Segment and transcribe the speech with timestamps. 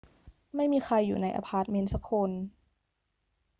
[0.55, 2.29] ไม่มีใครอยู่ในอะพาร์ตเมนต์สักคน